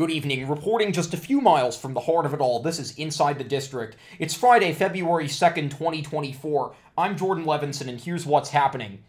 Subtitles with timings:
[0.00, 0.48] Good evening.
[0.48, 3.44] Reporting just a few miles from the heart of it all, this is Inside the
[3.44, 3.98] District.
[4.18, 6.74] It's Friday, February 2nd, 2024.
[6.96, 9.00] I'm Jordan Levinson, and here's what's happening.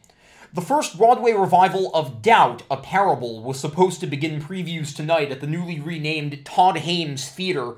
[0.53, 5.39] The first Broadway revival of Doubt, a Parable, was supposed to begin previews tonight at
[5.39, 7.75] the newly renamed Todd Haimes Theater.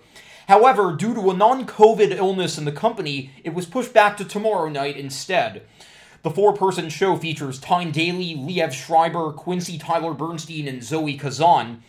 [0.48, 4.26] However, due to a non COVID illness in the company, it was pushed back to
[4.26, 5.62] tomorrow night instead.
[6.24, 11.84] The four person show features Tyne Daly, Liev Schreiber, Quincy Tyler Bernstein, and Zoe Kazan.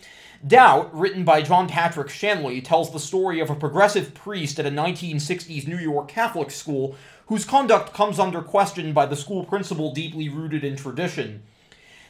[0.47, 4.71] Doubt, written by John Patrick Shanley, tells the story of a progressive priest at a
[4.71, 6.97] 1960s New York Catholic school
[7.29, 11.43] whose conduct comes under question by the school principal deeply rooted in tradition.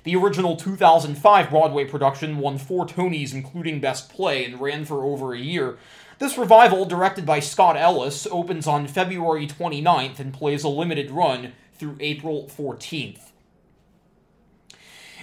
[0.02, 5.32] The original 2005 Broadway production won four Tonys, including Best Play, and ran for over
[5.32, 5.78] a year.
[6.18, 11.52] This revival, directed by Scott Ellis, opens on February 29th and plays a limited run
[11.74, 13.30] through April 14th.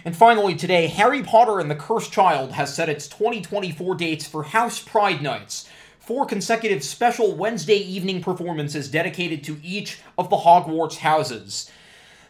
[0.03, 4.43] And finally, today, Harry Potter and the Cursed Child has set its 2024 dates for
[4.43, 5.69] House Pride Nights,
[5.99, 11.69] four consecutive special Wednesday evening performances dedicated to each of the Hogwarts houses.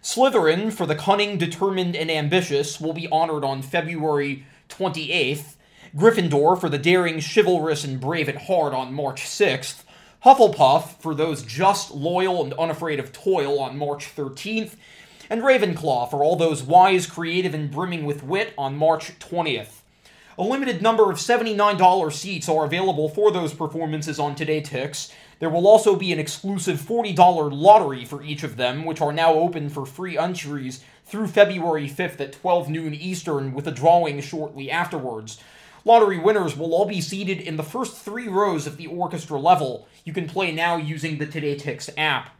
[0.03, 5.55] Slytherin, for the cunning, determined, and ambitious, will be honored on February 28th.
[5.95, 9.83] Gryffindor, for the daring, chivalrous, and brave at heart, on March 6th.
[10.25, 14.75] Hufflepuff, for those just, loyal, and unafraid of toil, on March 13th
[15.31, 19.79] and Ravenclaw for all those wise, creative, and brimming with wit on March 20th.
[20.37, 25.13] A limited number of $79 seats are available for those performances on Today TodayTix.
[25.39, 29.33] There will also be an exclusive $40 lottery for each of them, which are now
[29.33, 34.69] open for free entries through February 5th at 12 noon Eastern, with a drawing shortly
[34.69, 35.39] afterwards.
[35.85, 39.87] Lottery winners will all be seated in the first three rows of the orchestra level.
[40.03, 42.35] You can play now using the Today TodayTix app.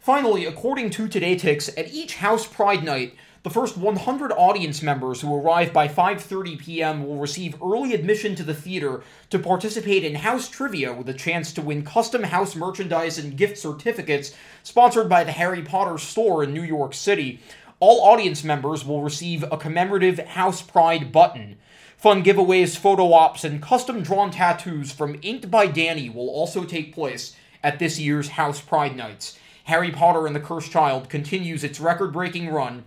[0.00, 5.34] Finally, according to TodayTix, at each House Pride night, the first 100 audience members who
[5.34, 7.06] arrive by 5:30 p.m.
[7.06, 11.52] will receive early admission to the theater to participate in house trivia with a chance
[11.52, 16.52] to win custom house merchandise and gift certificates sponsored by the Harry Potter store in
[16.52, 17.40] New York City.
[17.80, 21.58] All audience members will receive a commemorative House Pride button.
[21.96, 26.94] Fun giveaways, photo ops, and custom drawn tattoos from Inked by Danny will also take
[26.94, 29.38] place at this year's House Pride Nights.
[29.68, 32.84] Harry Potter and the Cursed Child continues its record breaking run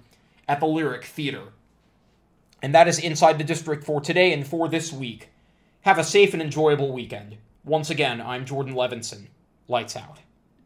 [0.47, 1.49] at the Lyric Theater.
[2.59, 5.29] And that is Inside the District for today and for this week.
[5.81, 7.37] Have a safe and enjoyable weekend.
[7.63, 9.27] Once again, I'm Jordan Levinson.
[9.67, 10.21] Lights out.